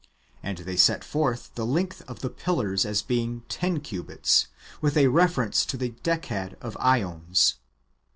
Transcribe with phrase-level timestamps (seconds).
[0.41, 4.47] And they set forth the length of the pillars as being ten cubits,
[4.81, 7.53] with a reference to the Decad of ^ons.